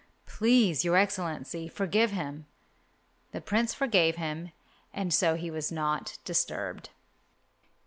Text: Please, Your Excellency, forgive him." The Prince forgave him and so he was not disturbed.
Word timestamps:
Please, 0.25 0.83
Your 0.83 0.97
Excellency, 0.97 1.67
forgive 1.67 2.09
him." 2.09 2.47
The 3.33 3.39
Prince 3.41 3.75
forgave 3.75 4.15
him 4.15 4.51
and 4.91 5.13
so 5.13 5.35
he 5.35 5.51
was 5.51 5.71
not 5.71 6.17
disturbed. 6.25 6.89